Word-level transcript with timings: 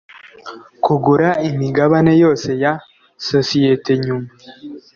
kugura 0.83 1.29
imigabane 1.49 2.13
yose 2.23 2.49
ya 2.63 2.73
sosiyete 3.29 3.91
nyuma 4.05 4.27